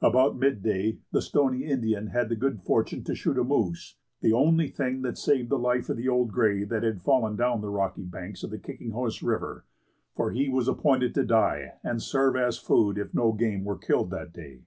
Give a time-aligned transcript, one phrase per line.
[0.00, 4.32] About mid day the Stoney Indian had the good fortune to shoot a moose, the
[4.32, 7.68] only thing that saved the life of the old gray that had fallen down the
[7.70, 9.64] rocky banks of the Kicking Horse River,
[10.14, 14.10] for he was appointed to die, and serve as food if no game were killed
[14.10, 14.62] that day.